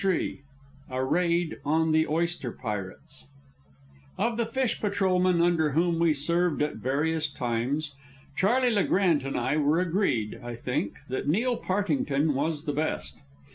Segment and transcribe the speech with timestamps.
[0.03, 0.41] III
[0.89, 3.25] A RAID ON THE OYSTER PIRATES
[4.17, 7.93] Of the fish patrolmen under whom we served at various times,
[8.35, 13.21] Charley Le Grant and I were agreed, I think, that Neil Partington was the best.